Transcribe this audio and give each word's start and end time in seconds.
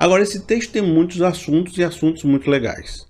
Agora, 0.00 0.22
esse 0.22 0.46
texto 0.46 0.72
tem 0.72 0.80
muitos 0.80 1.20
assuntos 1.20 1.76
e 1.76 1.84
assuntos 1.84 2.24
muito 2.24 2.48
legais. 2.48 3.06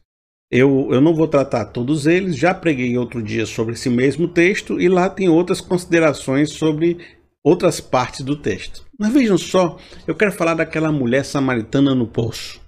Eu, 0.50 0.88
eu 0.90 1.00
não 1.00 1.14
vou 1.14 1.28
tratar 1.28 1.66
todos 1.66 2.08
eles, 2.08 2.36
já 2.36 2.52
preguei 2.52 2.98
outro 2.98 3.22
dia 3.22 3.46
sobre 3.46 3.74
esse 3.74 3.88
mesmo 3.88 4.26
texto 4.26 4.80
e 4.80 4.88
lá 4.88 5.08
tem 5.08 5.28
outras 5.28 5.60
considerações 5.60 6.50
sobre 6.50 6.98
outras 7.44 7.80
partes 7.80 8.22
do 8.22 8.34
texto. 8.34 8.84
Mas 8.98 9.12
vejam 9.12 9.38
só, 9.38 9.78
eu 10.04 10.16
quero 10.16 10.32
falar 10.32 10.54
daquela 10.54 10.90
mulher 10.90 11.24
samaritana 11.24 11.94
no 11.94 12.08
poço 12.08 12.60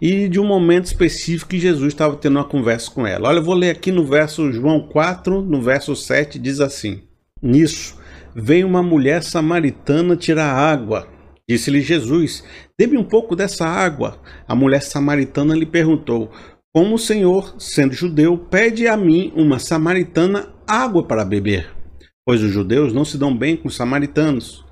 e 0.00 0.26
de 0.26 0.40
um 0.40 0.46
momento 0.46 0.86
específico 0.86 1.50
que 1.50 1.60
Jesus 1.60 1.92
estava 1.92 2.16
tendo 2.16 2.36
uma 2.38 2.48
conversa 2.48 2.90
com 2.90 3.06
ela. 3.06 3.28
Olha, 3.28 3.38
eu 3.38 3.44
vou 3.44 3.54
ler 3.54 3.70
aqui 3.70 3.92
no 3.92 4.06
verso 4.06 4.50
João 4.50 4.88
4, 4.88 5.42
no 5.42 5.60
verso 5.60 5.94
7, 5.94 6.38
diz 6.38 6.58
assim: 6.58 7.02
Nisso 7.42 7.98
veio 8.34 8.66
uma 8.66 8.82
mulher 8.82 9.22
samaritana 9.22 10.16
tirar 10.16 10.50
água. 10.50 11.11
Disse-lhe 11.52 11.82
Jesus: 11.82 12.42
Dê-me 12.78 12.96
um 12.96 13.04
pouco 13.04 13.36
dessa 13.36 13.66
água. 13.66 14.18
A 14.48 14.54
mulher 14.54 14.80
samaritana 14.80 15.54
lhe 15.54 15.66
perguntou: 15.66 16.32
como 16.72 16.94
o 16.94 16.98
Senhor, 16.98 17.54
sendo 17.58 17.92
judeu, 17.92 18.38
pede 18.38 18.88
a 18.88 18.96
mim, 18.96 19.30
uma 19.36 19.58
samaritana, 19.58 20.48
água 20.66 21.06
para 21.06 21.26
beber. 21.26 21.68
Pois 22.24 22.42
os 22.42 22.50
judeus 22.50 22.94
não 22.94 23.04
se 23.04 23.18
dão 23.18 23.36
bem 23.36 23.54
com 23.54 23.68
os 23.68 23.76
samaritanos. 23.76 24.64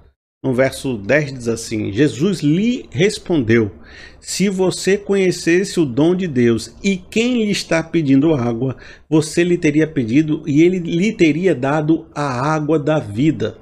No 0.43 0.55
verso 0.55 0.97
10 0.97 1.35
diz 1.35 1.49
assim: 1.49 1.93
Jesus 1.93 2.41
lhe 2.41 2.89
respondeu: 2.91 3.71
Se 4.19 4.49
você 4.49 4.97
conhecesse 4.97 5.79
o 5.79 5.85
dom 5.85 6.15
de 6.15 6.27
Deus 6.27 6.75
e 6.83 6.97
quem 6.97 7.45
lhe 7.45 7.51
está 7.51 7.83
pedindo 7.83 8.35
água, 8.35 8.79
você 9.07 9.45
lhe 9.45 9.59
teria 9.59 9.87
pedido 9.87 10.43
e 10.47 10.63
ele 10.63 10.79
lhe 10.79 11.13
teria 11.13 11.55
dado 11.55 12.07
a 12.15 12.55
água 12.55 12.79
da 12.79 12.99
vida. 12.99 13.59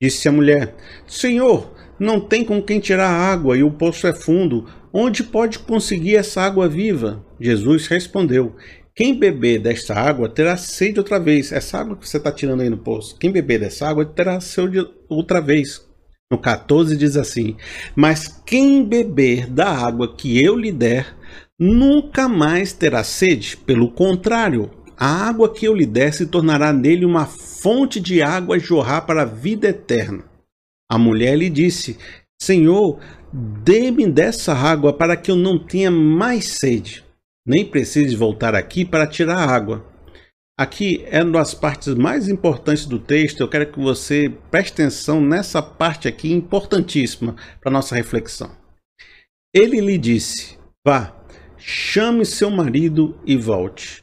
Disse 0.00 0.26
a 0.28 0.32
mulher: 0.32 0.74
Senhor, 1.06 1.75
não 1.98 2.20
tem 2.20 2.44
com 2.44 2.62
quem 2.62 2.78
tirar 2.78 3.08
água 3.08 3.56
e 3.56 3.62
o 3.62 3.70
poço 3.70 4.06
é 4.06 4.12
fundo. 4.12 4.66
Onde 4.92 5.22
pode 5.22 5.58
conseguir 5.58 6.16
essa 6.16 6.42
água 6.42 6.68
viva? 6.68 7.24
Jesus 7.40 7.86
respondeu: 7.86 8.54
Quem 8.94 9.18
beber 9.18 9.60
desta 9.60 9.94
água 9.94 10.28
terá 10.28 10.56
sede 10.56 10.98
outra 10.98 11.18
vez. 11.18 11.52
Essa 11.52 11.78
água 11.78 11.96
que 11.96 12.08
você 12.08 12.16
está 12.16 12.30
tirando 12.32 12.62
aí 12.62 12.70
no 12.70 12.78
poço, 12.78 13.16
quem 13.18 13.30
beber 13.30 13.60
dessa 13.60 13.88
água 13.88 14.04
terá 14.04 14.40
sede 14.40 14.86
outra 15.08 15.40
vez. 15.40 15.86
No 16.30 16.38
14 16.38 16.96
diz 16.96 17.16
assim: 17.16 17.56
Mas 17.94 18.26
quem 18.44 18.84
beber 18.84 19.46
da 19.46 19.68
água 19.68 20.14
que 20.16 20.42
eu 20.42 20.56
lhe 20.56 20.72
der, 20.72 21.14
nunca 21.58 22.28
mais 22.28 22.72
terá 22.72 23.04
sede. 23.04 23.56
Pelo 23.56 23.90
contrário, 23.90 24.70
a 24.96 25.28
água 25.28 25.52
que 25.52 25.66
eu 25.66 25.74
lhe 25.74 25.86
der 25.86 26.12
se 26.12 26.26
tornará 26.26 26.72
nele 26.72 27.04
uma 27.04 27.26
fonte 27.26 28.00
de 28.00 28.22
água 28.22 28.58
jorrar 28.58 29.02
para 29.02 29.22
a 29.22 29.26
vida 29.26 29.68
eterna. 29.68 30.24
A 30.90 30.98
mulher 30.98 31.36
lhe 31.36 31.50
disse: 31.50 31.98
Senhor, 32.40 33.00
dê-me 33.32 34.06
dessa 34.06 34.54
água 34.54 34.92
para 34.92 35.16
que 35.16 35.30
eu 35.30 35.36
não 35.36 35.58
tenha 35.58 35.90
mais 35.90 36.44
sede, 36.58 37.04
nem 37.46 37.64
precise 37.64 38.14
voltar 38.14 38.54
aqui 38.54 38.84
para 38.84 39.06
tirar 39.06 39.48
água. 39.48 39.84
Aqui 40.58 41.04
é 41.10 41.22
uma 41.22 41.32
das 41.32 41.52
partes 41.52 41.94
mais 41.94 42.28
importantes 42.28 42.86
do 42.86 42.98
texto. 42.98 43.40
Eu 43.40 43.48
quero 43.48 43.70
que 43.70 43.78
você 43.78 44.32
preste 44.50 44.72
atenção 44.72 45.20
nessa 45.20 45.60
parte 45.60 46.08
aqui 46.08 46.32
importantíssima 46.32 47.36
para 47.60 47.70
nossa 47.70 47.94
reflexão. 47.94 48.50
Ele 49.54 49.80
lhe 49.80 49.98
disse: 49.98 50.56
Vá, 50.86 51.14
chame 51.58 52.24
seu 52.24 52.50
marido 52.50 53.20
e 53.26 53.36
volte. 53.36 54.02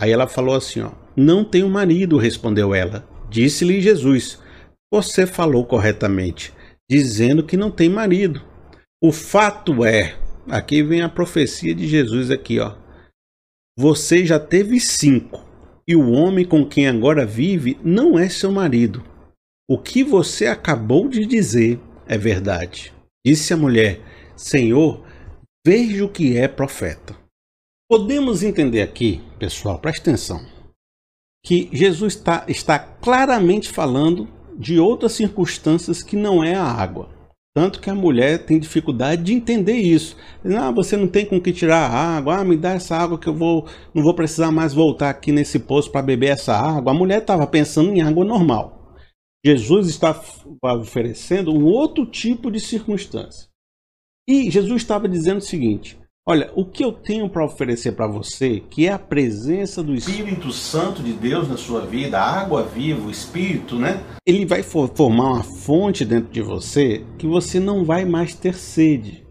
Aí 0.00 0.10
ela 0.10 0.26
falou 0.26 0.56
assim: 0.56 0.80
ó, 0.80 0.90
Não 1.16 1.44
tenho 1.44 1.68
marido, 1.68 2.16
respondeu 2.16 2.74
ela. 2.74 3.08
Disse-lhe 3.30 3.80
Jesus: 3.80 4.41
Você 4.92 5.26
falou 5.26 5.64
corretamente 5.64 6.52
dizendo 6.86 7.46
que 7.46 7.56
não 7.56 7.70
tem 7.70 7.88
marido. 7.88 8.42
O 9.02 9.10
fato 9.10 9.86
é, 9.86 10.18
aqui 10.50 10.82
vem 10.82 11.00
a 11.00 11.08
profecia 11.08 11.74
de 11.74 11.88
Jesus 11.88 12.30
aqui, 12.30 12.60
ó. 12.60 12.76
Você 13.78 14.26
já 14.26 14.38
teve 14.38 14.78
cinco 14.78 15.42
e 15.88 15.96
o 15.96 16.10
homem 16.10 16.44
com 16.44 16.68
quem 16.68 16.86
agora 16.86 17.24
vive 17.24 17.80
não 17.82 18.18
é 18.18 18.28
seu 18.28 18.52
marido. 18.52 19.02
O 19.66 19.78
que 19.78 20.04
você 20.04 20.46
acabou 20.46 21.08
de 21.08 21.24
dizer 21.24 21.80
é 22.06 22.18
verdade. 22.18 22.92
Disse 23.26 23.54
a 23.54 23.56
mulher: 23.56 23.98
Senhor, 24.36 25.02
veja 25.66 26.04
o 26.04 26.08
que 26.10 26.36
é 26.36 26.46
profeta. 26.46 27.16
Podemos 27.88 28.42
entender 28.42 28.82
aqui, 28.82 29.22
pessoal, 29.38 29.78
preste 29.78 30.02
atenção, 30.02 30.46
que 31.42 31.70
Jesus 31.72 32.14
está, 32.14 32.44
está 32.46 32.78
claramente 32.78 33.70
falando 33.70 34.41
de 34.58 34.78
outras 34.78 35.12
circunstâncias 35.12 36.02
que 36.02 36.16
não 36.16 36.42
é 36.42 36.54
a 36.54 36.64
água. 36.64 37.08
Tanto 37.54 37.80
que 37.80 37.90
a 37.90 37.94
mulher 37.94 38.46
tem 38.46 38.58
dificuldade 38.58 39.22
de 39.22 39.34
entender 39.34 39.76
isso. 39.76 40.16
Ah, 40.58 40.70
você 40.70 40.96
não 40.96 41.06
tem 41.06 41.26
com 41.26 41.38
que 41.38 41.52
tirar 41.52 41.90
a 41.90 42.16
água. 42.16 42.36
Ah, 42.36 42.44
me 42.44 42.56
dá 42.56 42.70
essa 42.70 42.96
água 42.96 43.18
que 43.18 43.28
eu 43.28 43.34
vou, 43.34 43.66
não 43.94 44.02
vou 44.02 44.14
precisar 44.14 44.50
mais 44.50 44.72
voltar 44.72 45.10
aqui 45.10 45.30
nesse 45.32 45.58
poço 45.58 45.92
para 45.92 46.00
beber 46.00 46.28
essa 46.28 46.56
água. 46.56 46.92
A 46.92 46.94
mulher 46.94 47.20
estava 47.20 47.46
pensando 47.46 47.90
em 47.90 48.00
água 48.00 48.24
normal. 48.24 48.96
Jesus 49.44 49.88
está 49.88 50.18
oferecendo 50.62 51.52
um 51.52 51.64
outro 51.64 52.06
tipo 52.06 52.50
de 52.50 52.58
circunstância. 52.58 53.48
E 54.26 54.50
Jesus 54.50 54.80
estava 54.80 55.06
dizendo 55.06 55.38
o 55.38 55.42
seguinte: 55.42 55.98
Olha, 56.24 56.52
o 56.54 56.64
que 56.64 56.84
eu 56.84 56.92
tenho 56.92 57.28
para 57.28 57.44
oferecer 57.44 57.92
para 57.92 58.06
você, 58.06 58.60
que 58.70 58.86
é 58.86 58.92
a 58.92 58.98
presença 58.98 59.82
do 59.82 59.92
Espírito 59.92 60.52
Santo 60.52 61.02
de 61.02 61.12
Deus 61.12 61.48
na 61.48 61.56
sua 61.56 61.84
vida, 61.84 62.16
a 62.20 62.40
água 62.40 62.62
viva, 62.62 63.08
o 63.08 63.10
Espírito, 63.10 63.74
né? 63.74 64.04
Ele 64.24 64.46
vai 64.46 64.62
formar 64.62 65.32
uma 65.32 65.42
fonte 65.42 66.04
dentro 66.04 66.32
de 66.32 66.40
você 66.40 67.04
que 67.18 67.26
você 67.26 67.58
não 67.58 67.84
vai 67.84 68.04
mais 68.04 68.36
ter 68.36 68.54
sede. 68.54 69.26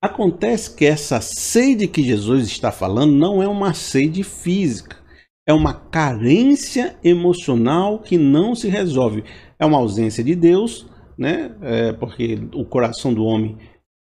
Acontece 0.00 0.76
que 0.76 0.86
essa 0.86 1.20
sede 1.20 1.88
que 1.88 2.04
Jesus 2.04 2.46
está 2.46 2.70
falando 2.70 3.12
não 3.12 3.42
é 3.42 3.48
uma 3.48 3.74
sede 3.74 4.22
física, 4.22 4.98
é 5.44 5.52
uma 5.52 5.74
carência 5.74 6.96
emocional 7.02 7.98
que 7.98 8.16
não 8.16 8.54
se 8.54 8.68
resolve. 8.68 9.24
É 9.58 9.66
uma 9.66 9.78
ausência 9.78 10.22
de 10.22 10.36
Deus, 10.36 10.86
né? 11.18 11.52
É 11.62 11.92
porque 11.92 12.38
o 12.54 12.64
coração 12.64 13.12
do 13.12 13.24
homem 13.24 13.58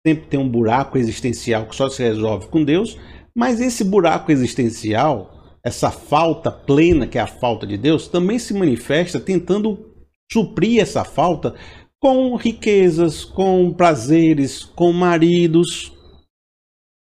sempre 0.05 0.27
tem 0.27 0.39
um 0.39 0.49
buraco 0.49 0.97
existencial 0.97 1.65
que 1.65 1.75
só 1.75 1.89
se 1.89 2.03
resolve 2.03 2.47
com 2.47 2.63
Deus, 2.63 2.97
mas 3.35 3.61
esse 3.61 3.83
buraco 3.83 4.31
existencial, 4.31 5.57
essa 5.63 5.89
falta 5.89 6.51
plena 6.51 7.07
que 7.07 7.17
é 7.17 7.21
a 7.21 7.27
falta 7.27 7.65
de 7.65 7.77
Deus, 7.77 8.07
também 8.07 8.37
se 8.37 8.53
manifesta 8.53 9.19
tentando 9.19 9.93
suprir 10.31 10.81
essa 10.81 11.03
falta 11.03 11.55
com 11.99 12.35
riquezas, 12.35 13.23
com 13.23 13.71
prazeres, 13.71 14.63
com 14.63 14.91
maridos. 14.91 15.93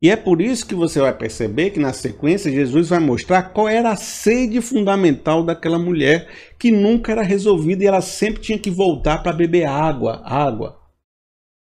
E 0.02 0.10
é 0.10 0.16
por 0.16 0.40
isso 0.40 0.66
que 0.66 0.74
você 0.74 1.00
vai 1.00 1.16
perceber 1.16 1.70
que 1.70 1.78
na 1.78 1.92
sequência 1.92 2.50
Jesus 2.50 2.88
vai 2.88 2.98
mostrar 2.98 3.52
qual 3.52 3.68
era 3.68 3.90
a 3.90 3.96
sede 3.96 4.60
fundamental 4.60 5.44
daquela 5.44 5.78
mulher 5.78 6.28
que 6.58 6.72
nunca 6.72 7.12
era 7.12 7.22
resolvida 7.22 7.84
e 7.84 7.86
ela 7.86 8.00
sempre 8.00 8.40
tinha 8.40 8.58
que 8.58 8.70
voltar 8.70 9.22
para 9.22 9.32
beber 9.32 9.66
água, 9.66 10.22
água. 10.24 10.79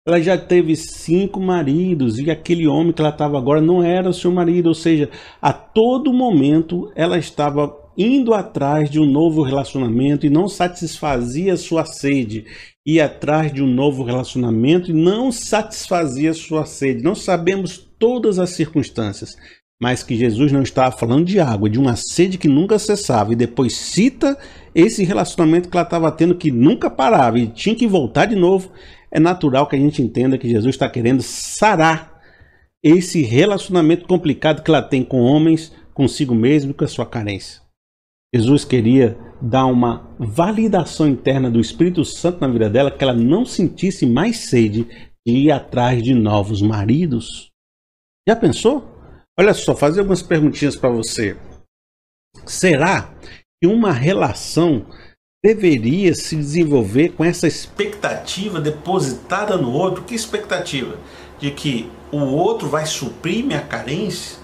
Ela 0.08 0.22
já 0.22 0.38
teve 0.38 0.76
cinco 0.76 1.40
maridos 1.40 2.20
e 2.20 2.30
aquele 2.30 2.68
homem 2.68 2.94
que 2.94 3.02
ela 3.02 3.10
estava 3.10 3.40
agora 3.40 3.60
não 3.60 3.84
era 3.84 4.08
o 4.08 4.14
seu 4.14 4.32
marido, 4.32 4.68
ou 4.68 4.76
seja, 4.76 5.10
a 5.42 5.52
todo 5.52 6.14
momento 6.14 6.92
ela 6.96 7.18
estava 7.18 7.76
indo 7.98 8.32
atrás 8.32 8.88
de 8.88 9.00
um 9.00 9.12
novo 9.12 9.42
relacionamento 9.42 10.24
e 10.24 10.30
não 10.30 10.48
satisfazia 10.48 11.58
sua 11.58 11.86
sede, 11.86 12.46
ia 12.86 13.06
atrás 13.06 13.52
de 13.52 13.64
um 13.64 13.68
novo 13.68 14.04
relacionamento 14.04 14.92
e 14.92 14.94
não 14.94 15.32
satisfazia 15.32 16.36
sua 16.36 16.66
sede. 16.66 17.04
Não 17.04 17.16
sabemos 17.16 17.76
todas 17.98 18.38
as 18.38 18.52
circunstâncias, 18.52 19.36
mas 19.82 20.04
que 20.04 20.16
Jesus 20.16 20.52
não 20.52 20.62
estava 20.62 20.96
falando 20.96 21.26
de 21.26 21.40
água, 21.40 21.68
de 21.68 21.80
uma 21.80 21.96
sede 21.96 22.38
que 22.38 22.48
nunca 22.48 22.78
cessava. 22.78 23.34
E 23.34 23.36
depois 23.36 23.74
cita 23.74 24.38
esse 24.76 25.04
relacionamento 25.04 25.68
que 25.68 25.76
ela 25.76 25.84
estava 25.84 26.12
tendo 26.12 26.36
que 26.36 26.52
nunca 26.52 26.92
parava 26.92 27.40
e 27.40 27.48
tinha 27.48 27.74
que 27.74 27.88
voltar 27.88 28.26
de 28.26 28.36
novo 28.36 28.70
é 29.16 29.20
natural 29.20 29.66
que 29.66 29.78
a 29.78 29.80
gente 29.80 30.02
entenda 30.02 30.38
que 30.38 30.50
Jesus 30.50 30.76
está 30.76 30.90
querendo 30.90 31.24
sarar 31.24 32.22
esse 32.84 33.22
relacionamento 33.22 34.06
complicado 34.06 34.62
que 34.62 34.70
ela 34.70 34.82
tem 34.82 35.06
com 35.06 35.22
homens, 35.22 35.72
consigo 35.94 36.36
mesmo 36.36 36.72
e 36.72 36.74
com 36.74 36.84
a 36.84 36.88
sua 36.88 37.06
carência. 37.06 37.62
Jesus 38.36 38.66
queria 38.66 39.18
dar 39.42 39.68
uma 39.68 40.14
validação 40.20 41.08
interna 41.08 41.50
do 41.50 41.62
Espírito 41.62 42.04
Santo 42.04 42.42
na 42.42 42.50
vida 42.50 42.70
dela, 42.70 42.92
que 42.92 43.02
ela 43.02 43.14
não 43.14 43.46
sentisse 43.46 44.06
mais 44.06 44.36
sede 44.50 44.84
de 45.26 45.34
ir 45.34 45.52
atrás 45.52 46.04
de 46.04 46.14
novos 46.14 46.62
maridos. 46.62 47.52
Já 48.28 48.36
pensou? 48.36 48.86
Olha 49.40 49.54
só, 49.54 49.74
fazer 49.74 50.02
algumas 50.02 50.22
perguntinhas 50.22 50.76
para 50.76 50.90
você. 50.90 51.38
Será 52.46 53.16
que 53.62 53.66
uma 53.66 53.94
relação 53.94 54.86
deveria 55.54 56.16
se 56.16 56.36
desenvolver 56.36 57.10
com 57.10 57.24
essa 57.24 57.48
expectativa 57.48 58.60
depositada 58.60 59.56
no 59.58 59.72
outro. 59.72 60.04
Que 60.04 60.16
expectativa? 60.16 60.98
De 61.38 61.52
que 61.52 61.92
o 62.12 62.18
outro 62.18 62.68
vai 62.68 62.86
suprir 62.86 63.46
minha 63.46 63.62
carência? 63.62 64.40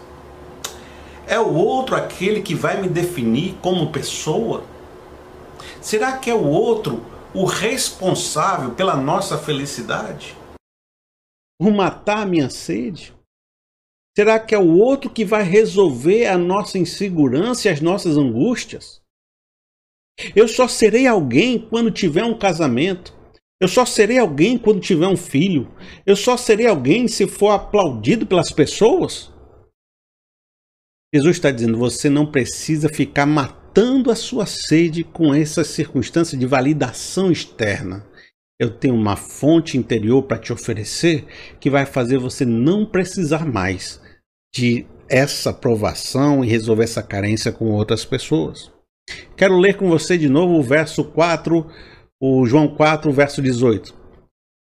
É 1.25 1.39
o 1.39 1.53
outro 1.53 1.95
aquele 1.95 2.41
que 2.41 2.53
vai 2.53 2.81
me 2.81 2.87
definir 2.87 3.55
como 3.61 3.91
pessoa? 3.91 4.63
Será 5.79 6.17
que 6.17 6.29
é 6.29 6.35
o 6.35 6.45
outro 6.45 7.03
o 7.33 7.45
responsável 7.45 8.71
pela 8.71 8.95
nossa 8.95 9.37
felicidade? 9.37 10.35
por 11.61 11.71
matar 11.71 12.23
a 12.23 12.25
minha 12.25 12.49
sede? 12.49 13.13
Será 14.17 14.39
que 14.39 14.55
é 14.55 14.57
o 14.57 14.79
outro 14.79 15.11
que 15.11 15.23
vai 15.23 15.43
resolver 15.43 16.25
a 16.25 16.35
nossa 16.35 16.79
insegurança 16.79 17.67
e 17.67 17.71
as 17.71 17.79
nossas 17.79 18.17
angústias? 18.17 18.99
Eu 20.35 20.47
só 20.47 20.67
serei 20.67 21.07
alguém 21.07 21.59
quando 21.59 21.91
tiver 21.91 22.23
um 22.23 22.37
casamento. 22.37 23.13
Eu 23.59 23.67
só 23.67 23.85
serei 23.85 24.17
alguém 24.17 24.57
quando 24.57 24.79
tiver 24.79 25.07
um 25.07 25.17
filho. 25.17 25.71
Eu 26.05 26.15
só 26.15 26.35
serei 26.35 26.67
alguém 26.67 27.07
se 27.07 27.27
for 27.27 27.51
aplaudido 27.51 28.25
pelas 28.25 28.51
pessoas. 28.51 29.31
Jesus 31.13 31.35
está 31.35 31.51
dizendo: 31.51 31.77
você 31.77 32.09
não 32.09 32.25
precisa 32.25 32.89
ficar 32.89 33.25
matando 33.25 34.09
a 34.09 34.15
sua 34.15 34.45
sede 34.45 35.03
com 35.03 35.33
essas 35.33 35.67
circunstâncias 35.67 36.39
de 36.39 36.45
validação 36.45 37.31
externa. 37.31 38.05
Eu 38.59 38.69
tenho 38.69 38.95
uma 38.95 39.15
fonte 39.15 39.77
interior 39.77 40.23
para 40.23 40.37
te 40.37 40.53
oferecer 40.53 41.25
que 41.59 41.69
vai 41.69 41.85
fazer 41.85 42.17
você 42.17 42.45
não 42.45 42.85
precisar 42.85 43.45
mais 43.45 43.99
de 44.53 44.85
essa 45.09 45.49
aprovação 45.49 46.43
e 46.45 46.47
resolver 46.47 46.83
essa 46.83 47.03
carência 47.03 47.51
com 47.51 47.65
outras 47.71 48.05
pessoas. 48.05 48.70
Quero 49.35 49.57
ler 49.57 49.75
com 49.75 49.89
você 49.89 50.17
de 50.17 50.29
novo 50.29 50.53
o 50.53 50.63
verso 50.63 51.03
4, 51.03 51.65
o 52.21 52.45
João 52.45 52.67
4, 52.67 53.11
verso 53.11 53.41
18. 53.41 53.93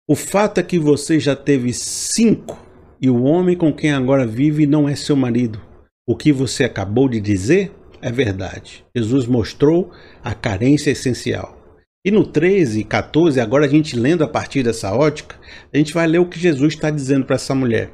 O 0.07 0.15
fato 0.15 0.59
é 0.59 0.63
que 0.63 0.79
você 0.79 1.19
já 1.19 1.35
teve 1.35 1.73
cinco 1.73 2.59
e 3.01 3.09
o 3.09 3.23
homem 3.23 3.57
com 3.57 3.73
quem 3.73 3.93
agora 3.93 4.27
vive 4.27 4.67
não 4.67 4.89
é 4.89 4.95
seu 4.95 5.15
marido. 5.15 5.61
O 6.07 6.17
que 6.17 6.33
você 6.33 6.65
acabou 6.65 7.09
de 7.09 7.21
dizer 7.21 7.73
é 8.01 8.11
verdade. 8.11 8.85
Jesus 8.95 9.27
mostrou 9.27 9.91
a 10.23 10.35
carência 10.35 10.91
essencial. 10.91 11.57
E 12.05 12.11
no 12.11 12.27
13 12.27 12.81
e 12.81 12.85
14, 12.85 13.41
agora 13.41 13.67
a 13.67 13.69
gente 13.69 13.97
lendo 13.97 14.25
a 14.25 14.29
partir 14.29 14.63
dessa 14.63 14.95
ótica, 14.95 15.37
a 15.73 15.77
gente 15.77 15.93
vai 15.93 16.07
ler 16.07 16.19
o 16.19 16.29
que 16.29 16.39
Jesus 16.39 16.75
está 16.75 16.91
dizendo 16.91 17.27
para 17.27 17.37
essa 17.37 17.55
mulher. 17.55 17.91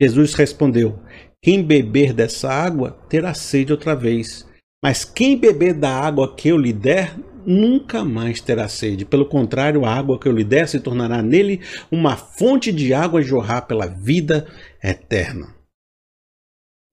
Jesus 0.00 0.34
respondeu: 0.34 0.98
Quem 1.42 1.62
beber 1.62 2.12
dessa 2.12 2.50
água 2.50 2.98
terá 3.08 3.32
sede 3.34 3.72
outra 3.72 3.94
vez. 3.94 4.45
Mas 4.82 5.04
quem 5.04 5.38
beber 5.38 5.74
da 5.74 5.90
água 5.90 6.34
que 6.34 6.48
eu 6.48 6.58
lhe 6.58 6.72
der, 6.72 7.16
nunca 7.46 8.04
mais 8.04 8.40
terá 8.40 8.68
sede. 8.68 9.04
Pelo 9.04 9.26
contrário, 9.26 9.84
a 9.84 9.94
água 9.94 10.18
que 10.18 10.28
eu 10.28 10.32
lhe 10.32 10.44
der 10.44 10.68
se 10.68 10.80
tornará 10.80 11.22
nele 11.22 11.60
uma 11.90 12.16
fonte 12.16 12.72
de 12.72 12.92
água 12.92 13.20
a 13.20 13.22
jorrar 13.22 13.62
pela 13.62 13.86
vida 13.86 14.46
eterna. 14.82 15.54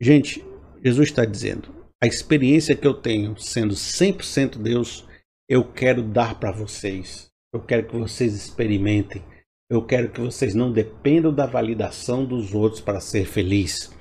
Gente, 0.01 0.43
Jesus 0.83 1.09
está 1.09 1.25
dizendo: 1.25 1.69
a 2.01 2.07
experiência 2.07 2.75
que 2.75 2.85
eu 2.85 2.93
tenho 2.93 3.37
sendo 3.37 3.73
100% 3.73 4.57
Deus, 4.57 5.07
eu 5.49 5.63
quero 5.63 6.03
dar 6.03 6.39
para 6.39 6.51
vocês. 6.51 7.27
Eu 7.53 7.61
quero 7.61 7.87
que 7.87 7.95
vocês 7.95 8.33
experimentem. 8.33 9.23
Eu 9.69 9.81
quero 9.85 10.09
que 10.09 10.19
vocês 10.19 10.53
não 10.53 10.71
dependam 10.71 11.33
da 11.33 11.45
validação 11.45 12.25
dos 12.25 12.53
outros 12.53 12.81
para 12.81 12.99
ser 12.99 13.25
feliz. 13.25 13.91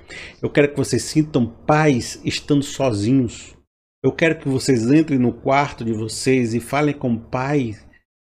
Eu 0.41 0.49
quero 0.49 0.69
que 0.69 0.77
vocês 0.77 1.03
sintam 1.03 1.47
paz 1.47 2.19
estando 2.25 2.63
sozinhos. 2.63 3.55
Eu 4.03 4.11
quero 4.11 4.37
que 4.37 4.49
vocês 4.49 4.91
entrem 4.91 5.17
no 5.17 5.31
quarto 5.31 5.85
de 5.85 5.93
vocês 5.93 6.53
e 6.53 6.59
falem 6.59 6.93
com 6.93 7.13
o 7.13 7.19
Pai, 7.19 7.73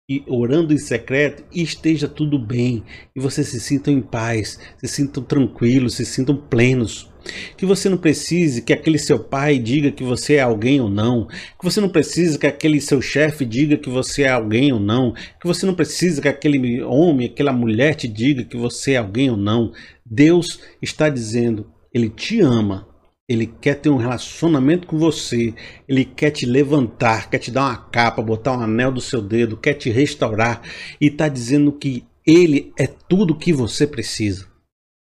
e 0.10 0.22
orando 0.28 0.74
em 0.74 0.78
secreto, 0.78 1.46
e 1.54 1.62
esteja 1.62 2.06
tudo 2.06 2.38
bem. 2.38 2.84
E 3.16 3.20
vocês 3.22 3.48
se 3.48 3.62
sintam 3.62 3.94
em 3.94 4.02
paz, 4.02 4.60
se 4.78 4.88
sintam 4.90 5.24
tranquilos, 5.24 5.94
se 5.94 6.06
sintam 6.06 6.36
plenos. 6.36 7.10
Que 7.56 7.66
você 7.66 7.88
não 7.88 7.98
precise 7.98 8.62
que 8.62 8.74
aquele 8.74 8.98
seu 8.98 9.20
pai 9.20 9.58
diga 9.58 9.92
que 9.92 10.04
você 10.04 10.36
é 10.36 10.42
alguém 10.42 10.81
ou 10.81 10.90
não. 10.90 11.28
Que 11.28 11.64
você 11.64 11.80
não 11.80 11.90
precisa 11.90 12.38
que 12.38 12.48
aquele 12.48 12.81
seu 12.81 13.02
chefe 13.02 13.46
diga 13.46 13.78
que 13.78 13.90
você 13.90 14.24
é 14.24 14.30
alguém 14.30 14.74
ou 14.74 14.80
não. 14.80 15.14
Que 15.14 15.48
você 15.48 15.66
não 15.66 15.76
precisa 15.76 16.22
que 16.22 16.28
aquele 16.28 16.81
homem, 16.81 17.28
aquela 17.28 17.54
mulher 17.54 17.94
te 17.94 18.08
diga 18.08 18.44
que 18.44 18.58
você 18.58 18.94
é 18.94 18.98
alguém 18.98 19.30
ou 19.30 19.38
não. 19.38 19.72
Deus 20.04 20.60
está 20.81 21.08
dizendo, 21.08 21.72
Ele 21.94 22.10
te 22.10 22.42
ama. 22.42 22.88
Ele 23.30 23.46
quer 23.46 23.76
ter 23.76 23.92
um 23.92 23.98
relacionamento 23.98 24.88
com 24.88 24.98
você. 24.98 25.54
Ele 25.88 26.04
quer 26.04 26.31
te 26.31 26.48
levantar, 26.48 27.30
quer 27.30 27.38
te 27.38 27.52
dar 27.52 27.66
uma 27.66 27.78
capa, 27.78 28.24
botar 28.24 28.58
um 28.58 28.62
anel 28.62 28.92
do 28.92 29.00
seu 29.00 29.22
dedo, 29.22 29.56
quer 29.56 29.76
te 29.76 29.92
restaurar 29.92 30.64
e 31.00 31.06
está 31.06 31.30
dizendo 31.30 31.72
que 31.72 32.04
Ele 32.26 32.74
é 32.76 32.88
tudo 32.88 33.38
que 33.38 33.54
você 33.54 33.86
precisa. 33.86 34.50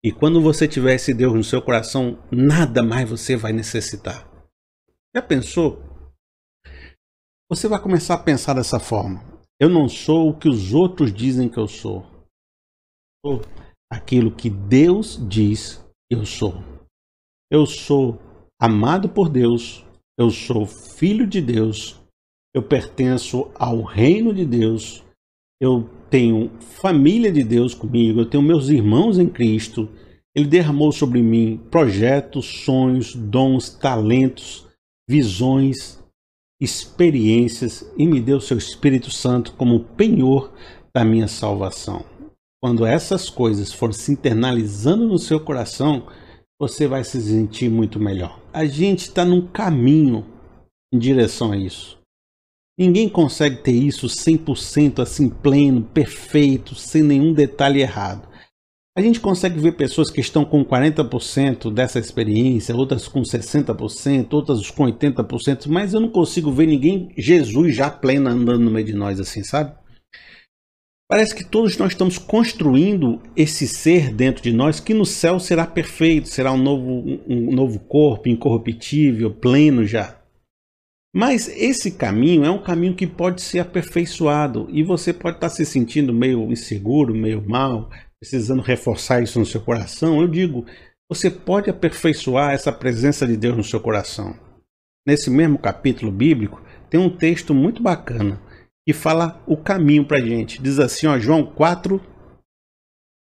E 0.04 0.10
quando 0.10 0.40
você 0.40 0.66
tiver 0.66 0.96
esse 0.96 1.14
Deus 1.14 1.32
no 1.32 1.44
seu 1.44 1.62
coração, 1.62 2.18
nada 2.28 2.82
mais 2.82 3.08
você 3.08 3.36
vai 3.36 3.52
necessitar. 3.52 4.28
Já 5.14 5.22
pensou? 5.22 5.80
Você 7.48 7.68
vai 7.68 7.80
começar 7.80 8.14
a 8.14 8.22
pensar 8.22 8.54
dessa 8.54 8.80
forma. 8.80 9.22
Eu 9.60 9.68
não 9.68 9.88
sou 9.88 10.28
o 10.28 10.36
que 10.36 10.48
os 10.48 10.74
outros 10.74 11.12
dizem 11.12 11.48
que 11.48 11.58
eu 11.58 11.68
sou. 11.68 12.04
Sou 13.24 13.42
aquilo 13.90 14.34
que 14.34 14.50
Deus 14.50 15.18
diz 15.28 15.84
que 16.10 16.16
eu 16.16 16.26
sou. 16.26 16.77
Eu 17.50 17.64
sou 17.64 18.18
amado 18.60 19.08
por 19.08 19.28
Deus. 19.28 19.84
Eu 20.18 20.30
sou 20.30 20.66
filho 20.66 21.26
de 21.26 21.40
Deus. 21.40 21.98
Eu 22.54 22.62
pertenço 22.62 23.50
ao 23.54 23.82
reino 23.82 24.34
de 24.34 24.44
Deus. 24.44 25.02
Eu 25.60 25.88
tenho 26.10 26.50
família 26.60 27.32
de 27.32 27.42
Deus 27.42 27.74
comigo, 27.74 28.20
eu 28.20 28.26
tenho 28.26 28.42
meus 28.42 28.68
irmãos 28.68 29.18
em 29.18 29.28
Cristo. 29.28 29.88
Ele 30.34 30.46
derramou 30.46 30.92
sobre 30.92 31.20
mim 31.20 31.60
projetos, 31.70 32.46
sonhos, 32.64 33.14
dons, 33.14 33.70
talentos, 33.70 34.66
visões, 35.08 35.98
experiências 36.60 37.90
e 37.96 38.06
me 38.06 38.20
deu 38.20 38.40
seu 38.40 38.56
Espírito 38.56 39.10
Santo 39.10 39.52
como 39.54 39.80
penhor 39.80 40.52
da 40.94 41.04
minha 41.04 41.26
salvação. 41.26 42.04
Quando 42.62 42.84
essas 42.84 43.30
coisas 43.30 43.72
forem 43.72 43.94
se 43.94 44.12
internalizando 44.12 45.06
no 45.06 45.18
seu 45.18 45.40
coração, 45.40 46.06
você 46.58 46.88
vai 46.88 47.04
se 47.04 47.20
sentir 47.20 47.70
muito 47.70 48.00
melhor. 48.00 48.40
A 48.52 48.64
gente 48.64 49.02
está 49.02 49.24
num 49.24 49.46
caminho 49.46 50.26
em 50.92 50.98
direção 50.98 51.52
a 51.52 51.56
isso. 51.56 51.98
Ninguém 52.78 53.08
consegue 53.08 53.56
ter 53.56 53.72
isso 53.72 54.06
100% 54.06 55.00
assim 55.00 55.28
pleno, 55.28 55.82
perfeito, 55.82 56.74
sem 56.74 57.02
nenhum 57.02 57.32
detalhe 57.32 57.80
errado. 57.80 58.28
A 58.96 59.00
gente 59.00 59.20
consegue 59.20 59.60
ver 59.60 59.76
pessoas 59.76 60.10
que 60.10 60.20
estão 60.20 60.44
com 60.44 60.64
40% 60.64 61.72
dessa 61.72 62.00
experiência, 62.00 62.74
outras 62.74 63.06
com 63.06 63.22
60%, 63.22 64.32
outras 64.32 64.70
com 64.70 64.84
80%, 64.84 65.68
mas 65.68 65.94
eu 65.94 66.00
não 66.00 66.08
consigo 66.08 66.50
ver 66.50 66.66
ninguém, 66.66 67.12
Jesus 67.16 67.76
já 67.76 67.90
pleno 67.90 68.28
andando 68.28 68.64
no 68.64 68.70
meio 68.70 68.86
de 68.86 68.94
nós 68.94 69.20
assim, 69.20 69.44
sabe? 69.44 69.72
Parece 71.10 71.34
que 71.34 71.42
todos 71.42 71.78
nós 71.78 71.92
estamos 71.92 72.18
construindo 72.18 73.22
esse 73.34 73.66
ser 73.66 74.12
dentro 74.12 74.42
de 74.42 74.52
nós 74.52 74.78
que 74.78 74.92
no 74.92 75.06
céu 75.06 75.40
será 75.40 75.66
perfeito, 75.66 76.28
será 76.28 76.52
um 76.52 76.58
novo, 76.58 77.22
um 77.26 77.50
novo 77.50 77.80
corpo, 77.80 78.28
incorruptível, 78.28 79.32
pleno 79.32 79.86
já. 79.86 80.20
Mas 81.14 81.48
esse 81.48 81.92
caminho 81.92 82.44
é 82.44 82.50
um 82.50 82.62
caminho 82.62 82.94
que 82.94 83.06
pode 83.06 83.40
ser 83.40 83.60
aperfeiçoado 83.60 84.68
e 84.70 84.82
você 84.82 85.10
pode 85.14 85.38
estar 85.38 85.48
se 85.48 85.64
sentindo 85.64 86.12
meio 86.12 86.52
inseguro, 86.52 87.14
meio 87.14 87.42
mal, 87.48 87.88
precisando 88.20 88.60
reforçar 88.60 89.22
isso 89.22 89.38
no 89.38 89.46
seu 89.46 89.62
coração. 89.62 90.20
Eu 90.20 90.28
digo, 90.28 90.66
você 91.10 91.30
pode 91.30 91.70
aperfeiçoar 91.70 92.52
essa 92.52 92.70
presença 92.70 93.26
de 93.26 93.34
Deus 93.34 93.56
no 93.56 93.64
seu 93.64 93.80
coração. 93.80 94.38
Nesse 95.06 95.30
mesmo 95.30 95.58
capítulo 95.58 96.12
bíblico, 96.12 96.62
tem 96.90 97.00
um 97.00 97.08
texto 97.08 97.54
muito 97.54 97.82
bacana 97.82 98.38
que 98.88 98.94
fala 98.94 99.38
o 99.46 99.54
caminho 99.54 100.02
para 100.02 100.16
a 100.16 100.20
gente. 100.26 100.62
Diz 100.62 100.78
assim, 100.78 101.06
ó, 101.06 101.18
João 101.18 101.44
4, 101.44 102.00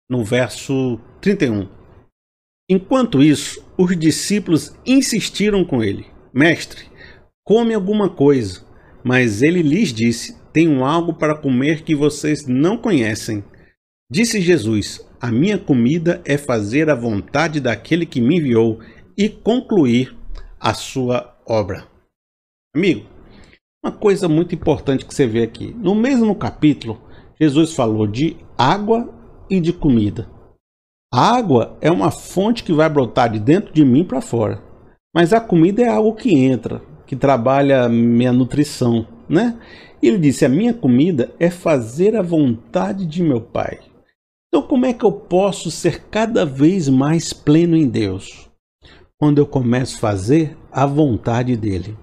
no 0.08 0.22
verso 0.22 1.00
31. 1.20 1.68
Enquanto 2.70 3.20
isso, 3.20 3.68
os 3.76 3.98
discípulos 3.98 4.78
insistiram 4.86 5.64
com 5.64 5.82
ele: 5.82 6.06
Mestre, 6.32 6.84
come 7.44 7.74
alguma 7.74 8.08
coisa. 8.08 8.64
Mas 9.02 9.42
ele 9.42 9.60
lhes 9.60 9.92
disse: 9.92 10.40
Tenho 10.52 10.84
algo 10.84 11.14
para 11.14 11.36
comer 11.36 11.82
que 11.82 11.96
vocês 11.96 12.46
não 12.46 12.78
conhecem. 12.78 13.42
Disse 14.08 14.40
Jesus: 14.40 15.04
A 15.20 15.32
minha 15.32 15.58
comida 15.58 16.22
é 16.24 16.38
fazer 16.38 16.88
a 16.88 16.94
vontade 16.94 17.58
daquele 17.58 18.06
que 18.06 18.20
me 18.20 18.36
enviou 18.36 18.78
e 19.18 19.28
concluir 19.28 20.16
a 20.60 20.72
sua 20.74 21.36
obra. 21.44 21.88
Amigo, 22.72 23.15
uma 23.86 23.92
coisa 23.92 24.28
muito 24.28 24.52
importante 24.52 25.06
que 25.06 25.14
você 25.14 25.28
vê 25.28 25.44
aqui. 25.44 25.72
No 25.78 25.94
mesmo 25.94 26.34
capítulo, 26.34 27.00
Jesus 27.40 27.72
falou 27.72 28.04
de 28.04 28.36
água 28.58 29.08
e 29.48 29.60
de 29.60 29.72
comida. 29.72 30.28
A 31.14 31.36
água 31.36 31.78
é 31.80 31.88
uma 31.88 32.10
fonte 32.10 32.64
que 32.64 32.72
vai 32.72 32.88
brotar 32.88 33.30
de 33.30 33.38
dentro 33.38 33.72
de 33.72 33.84
mim 33.84 34.04
para 34.04 34.20
fora. 34.20 34.60
Mas 35.14 35.32
a 35.32 35.40
comida 35.40 35.82
é 35.82 35.88
algo 35.88 36.16
que 36.16 36.34
entra, 36.34 36.82
que 37.06 37.14
trabalha 37.14 37.88
minha 37.88 38.32
nutrição, 38.32 39.06
né? 39.28 39.56
Ele 40.02 40.18
disse: 40.18 40.44
A 40.44 40.48
minha 40.48 40.74
comida 40.74 41.32
é 41.38 41.48
fazer 41.48 42.16
a 42.16 42.22
vontade 42.22 43.06
de 43.06 43.22
meu 43.22 43.40
Pai. 43.40 43.78
Então, 44.48 44.66
como 44.66 44.84
é 44.84 44.92
que 44.92 45.04
eu 45.04 45.12
posso 45.12 45.70
ser 45.70 46.08
cada 46.10 46.44
vez 46.44 46.88
mais 46.88 47.32
pleno 47.32 47.76
em 47.76 47.88
Deus? 47.88 48.50
Quando 49.16 49.38
eu 49.38 49.46
começo 49.46 49.96
a 49.96 50.00
fazer 50.00 50.56
a 50.72 50.84
vontade 50.86 51.56
dele. 51.56 51.96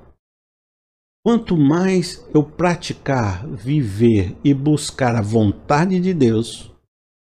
Quanto 1.26 1.56
mais 1.56 2.22
eu 2.36 2.44
praticar, 2.44 3.48
viver 3.48 4.36
e 4.44 4.54
buscar 4.54 5.16
a 5.16 5.22
vontade 5.22 5.98
de 5.98 6.14
Deus, 6.14 6.70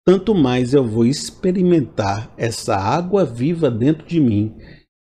tanto 0.05 0.33
mais 0.33 0.73
eu 0.73 0.87
vou 0.87 1.05
experimentar 1.05 2.33
essa 2.37 2.73
água 2.77 3.25
viva 3.25 3.69
dentro 3.69 4.07
de 4.07 4.21
mim, 4.21 4.55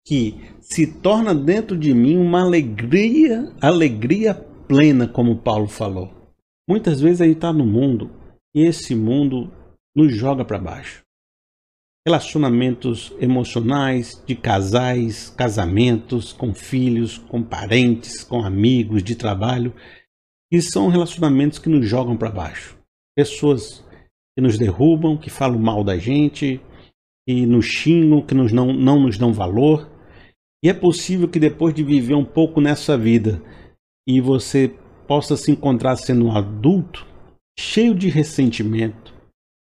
que 0.05 0.35
se 0.61 0.85
torna 1.01 1.33
dentro 1.33 1.79
de 1.79 1.95
mim 1.95 2.17
uma 2.17 2.43
alegria, 2.43 3.55
alegria 3.61 4.35
plena, 4.35 5.07
como 5.07 5.39
Paulo 5.39 5.69
falou. 5.69 6.11
Muitas 6.69 7.01
vezes 7.01 7.21
a 7.21 7.25
gente 7.25 7.37
está 7.37 7.53
no 7.53 7.65
mundo 7.65 8.11
e 8.53 8.67
esse 8.67 8.97
mundo 8.97 9.49
nos 9.95 10.13
joga 10.13 10.45
para 10.45 10.59
baixo. 10.59 11.05
Relacionamentos 12.05 13.13
emocionais 13.21 14.21
de 14.27 14.35
casais, 14.35 15.31
casamentos 15.31 16.33
com 16.33 16.53
filhos, 16.53 17.17
com 17.17 17.43
parentes, 17.43 18.25
com 18.25 18.45
amigos 18.45 19.05
de 19.05 19.15
trabalho, 19.15 19.73
e 20.51 20.61
são 20.61 20.89
relacionamentos 20.89 21.61
que 21.61 21.69
nos 21.69 21.89
jogam 21.89 22.17
para 22.17 22.31
baixo. 22.31 22.77
Pessoas 23.17 23.85
que 24.35 24.43
nos 24.43 24.59
derrubam, 24.59 25.17
que 25.17 25.31
falam 25.31 25.59
mal 25.59 25.85
da 25.85 25.97
gente, 25.97 26.61
que 27.27 27.47
nos 27.47 27.67
xingam, 27.67 28.21
que 28.21 28.35
nos 28.35 28.53
não, 28.53 28.73
não 28.73 29.01
nos 29.01 29.17
dão 29.17 29.33
valor. 29.33 29.89
E 30.63 30.69
é 30.69 30.75
possível 30.75 31.29
que 31.29 31.39
depois 31.39 31.73
de 31.73 31.85
viver 31.85 32.15
um 32.15 32.25
pouco 32.25 32.61
nessa 32.61 32.99
vida 32.99 33.41
e 34.09 34.21
você 34.21 34.75
possa 35.07 35.37
se 35.37 35.51
encontrar 35.51 35.97
sendo 35.97 36.27
um 36.27 36.37
adulto 36.37 37.07
cheio 37.59 37.95
de 37.95 38.09
ressentimento, 38.09 39.15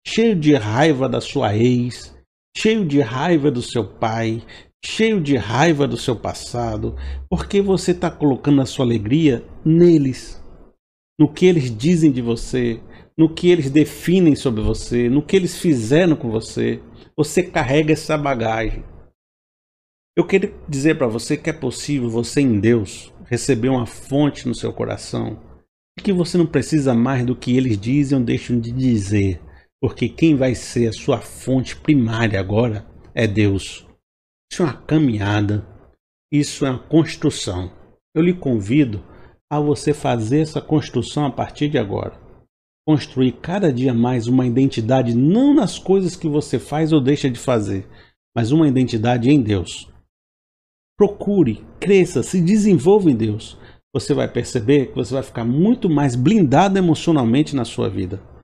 cheio 0.07 0.35
de 0.35 0.53
raiva 0.53 1.09
da 1.09 1.19
sua 1.19 1.55
ex, 1.55 2.15
cheio 2.55 2.85
de 2.85 2.99
raiva 3.01 3.49
do 3.49 3.61
seu 3.61 3.85
pai, 3.85 4.41
cheio 4.83 5.21
de 5.21 5.35
raiva 5.35 5.87
do 5.87 5.97
seu 5.97 6.15
passado, 6.15 6.95
porque 7.29 7.61
você 7.61 7.91
está 7.91 8.09
colocando 8.09 8.61
a 8.61 8.65
sua 8.65 8.85
alegria 8.85 9.43
neles, 9.63 10.43
no 11.19 11.31
que 11.31 11.45
eles 11.45 11.75
dizem 11.75 12.11
de 12.11 12.21
você, 12.21 12.79
no 13.17 13.33
que 13.33 13.49
eles 13.49 13.69
definem 13.69 14.35
sobre 14.35 14.61
você, 14.61 15.09
no 15.09 15.21
que 15.21 15.35
eles 15.35 15.57
fizeram 15.57 16.15
com 16.15 16.31
você. 16.31 16.81
Você 17.17 17.43
carrega 17.43 17.91
essa 17.91 18.17
bagagem. 18.17 18.83
Eu 20.17 20.25
quero 20.25 20.53
dizer 20.67 20.97
para 20.97 21.07
você 21.07 21.35
que 21.35 21.49
é 21.49 21.53
possível 21.53 22.09
você 22.09 22.41
em 22.41 22.59
Deus 22.59 23.13
receber 23.25 23.69
uma 23.69 23.85
fonte 23.85 24.47
no 24.47 24.55
seu 24.55 24.71
coração 24.71 25.39
e 25.97 26.01
que 26.01 26.13
você 26.13 26.37
não 26.37 26.45
precisa 26.45 26.93
mais 26.93 27.25
do 27.25 27.35
que 27.35 27.55
eles 27.55 27.77
dizem 27.77 28.17
ou 28.17 28.23
deixam 28.23 28.59
de 28.59 28.71
dizer, 28.71 29.41
porque 29.81 30.09
quem 30.09 30.35
vai 30.35 30.55
ser 30.55 30.87
a 30.87 30.93
sua 30.93 31.19
fonte 31.19 31.75
primária 31.75 32.39
agora 32.39 32.85
é 33.13 33.25
Deus. 33.25 33.85
Isso 34.51 34.63
é 34.63 34.65
uma 34.65 34.81
caminhada, 34.81 35.65
isso 36.31 36.65
é 36.65 36.69
uma 36.69 36.79
construção. 36.79 37.71
Eu 38.15 38.21
lhe 38.21 38.33
convido 38.33 39.03
a 39.51 39.59
você 39.59 39.93
fazer 39.93 40.41
essa 40.41 40.61
construção 40.61 41.25
a 41.25 41.31
partir 41.31 41.69
de 41.69 41.77
agora 41.77 42.29
construir 42.89 43.33
cada 43.33 43.71
dia 43.71 43.93
mais 43.93 44.25
uma 44.25 44.47
identidade 44.47 45.13
não 45.13 45.53
nas 45.53 45.77
coisas 45.77 46.15
que 46.15 46.27
você 46.27 46.57
faz 46.57 46.91
ou 46.91 46.99
deixa 46.99 47.29
de 47.29 47.37
fazer, 47.37 47.87
mas 48.35 48.51
uma 48.51 48.67
identidade 48.67 49.29
em 49.29 49.39
Deus. 49.39 49.87
Procure, 50.97 51.63
cresça, 51.79 52.23
se 52.23 52.41
desenvolva 52.41 53.11
em 53.11 53.15
Deus. 53.15 53.59
Você 53.93 54.11
vai 54.11 54.27
perceber 54.27 54.87
que 54.87 54.95
você 54.95 55.13
vai 55.13 55.21
ficar 55.21 55.45
muito 55.45 55.87
mais 55.87 56.15
blindado 56.15 56.79
emocionalmente 56.79 57.55
na 57.55 57.63
sua 57.63 57.87
vida. 57.87 58.19